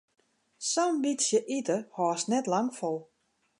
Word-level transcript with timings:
Sa'n 0.69 0.97
bytsje 1.03 1.39
ite 1.57 1.77
hâldst 1.95 2.27
net 2.29 2.45
lang 2.53 2.69
fol. 2.79 2.97